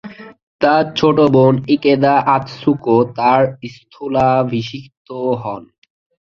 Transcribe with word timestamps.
তার 0.61 0.83
ছোট 0.97 1.17
বোন 1.33 1.53
ইকেদা 1.75 2.13
আতসুকো 2.35 2.95
তার 3.17 3.41
স্থলাভিষিক্ত 3.73 5.07
হন। 5.41 5.63